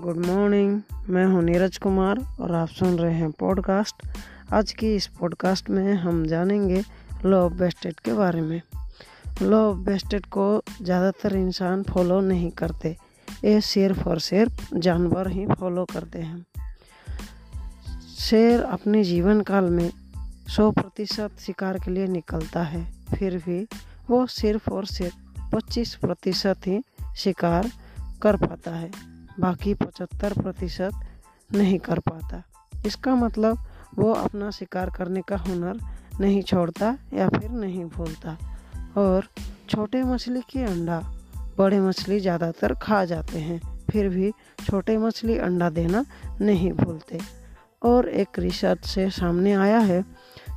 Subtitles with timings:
[0.00, 4.06] Good morning मैं हूँ नीरज कुमार और आप सुन रहे हैं पॉडकास्ट
[4.52, 6.82] आज की इस पॉडकास्ट में हम जानेंगे
[7.24, 8.62] लॉ ऑफ़ बेस्टेड के बारे में।
[9.42, 12.96] लॉ ऑफ़ बेस्टेड को ज़्यादातर इंसान फॉलो नहीं करते।
[13.44, 16.46] ये सिर्फ़ और सिर्फ़ जानवर ही फॉलो करते हैं।
[18.18, 19.90] शेर अपने जीवन काल में
[20.48, 22.86] सौ प्रतिशत शिकार के लिए निकलता है।
[23.18, 23.68] फिर भी
[24.10, 25.16] वो सिर्फ़ और सिर्फ़
[25.56, 26.82] पच्चीस प्रतिशत ही
[27.16, 27.70] शिकार
[28.22, 31.00] कर पाता है। बाकी पचहत्तर प्रतिशत
[31.50, 32.42] नहीं कर पाता।
[32.86, 33.64] इसका मतलब
[33.98, 35.80] वो अपना शिकार करने का हुनर
[36.20, 38.36] नहीं छोड़ता या फिर नहीं भूलता।
[38.96, 39.28] और
[39.70, 41.00] छोटे मछली की अंडा
[41.58, 46.04] बड़े मछली ज़्यादातर खा जाते हैं, फिर भी छोटे मछली अंडा देना
[46.40, 47.18] नहीं भूलते।
[47.82, 50.04] और एक रिसर्च से सामने आया है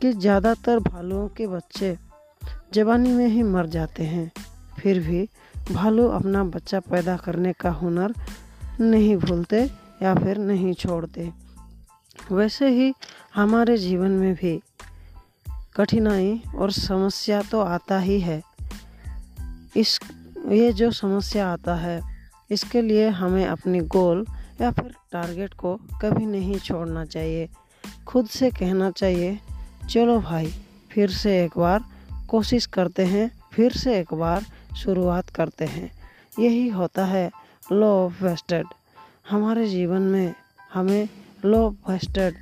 [0.00, 1.96] कि ज़्यादातर भालुओं के बच्चे
[2.74, 4.30] जवानी में ही मर जाते हैं,
[4.78, 5.28] फिर भी
[5.72, 8.14] भालू अपना बच्चा पैदा करने का हुनर
[8.80, 9.70] नहीं भूलते
[10.02, 11.32] या फिर नहीं छोड़ते।
[12.32, 12.94] वैसे ही
[13.34, 14.60] हमारे जीवन में भी
[15.76, 18.42] कठिनाई और समस्या तो आता ही है।
[19.76, 20.00] इस,
[20.48, 22.02] ये जो समस्या आता है,
[22.50, 24.26] इसके लिए हमें अपनी गोल
[24.60, 27.48] या फिर टारगेट को कभी नहीं छोड़ना चाहिए।
[28.06, 29.40] खुद से कहना चाहिए,
[29.90, 30.54] चलो भाई,
[30.90, 31.84] फिर से एक बार
[32.28, 34.44] कोशिश करते हैं, फिर से एक बार
[34.76, 35.92] शुरुआत करते हैं।
[36.38, 37.30] यही होता है।
[37.72, 38.66] लॉ ऑफ़ वेस्टेड
[39.30, 40.34] हमारे जीवन में
[40.74, 41.08] हमें
[41.44, 42.34] लॉ ऑफ़ वेस्टेड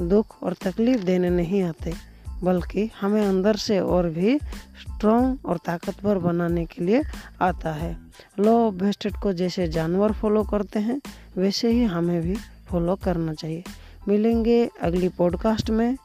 [0.00, 1.94] दुख और तकलीफ़ देने नहीं आते,
[2.42, 7.02] बल्कि हमें अंदर से और भी स्ट्रॉन्ग और ताकतवर बनाने के लिए
[7.42, 7.96] आता है।
[8.40, 11.00] लॉ ऑफ़ वेस्टेड को जैसे जानवर फॉलो करते हैं,
[11.36, 12.36] वैसे ही हमें भी
[12.68, 13.64] फॉलो करना चाहिए।
[14.08, 15.96] मिलेंगे अगली पॉडकास्ट में।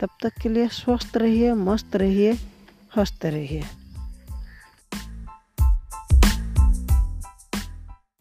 [0.00, 2.32] तब तक के लिए स्वस्थ रहिए, मस्त रहिए,
[2.96, 3.64] हँसते रहिए।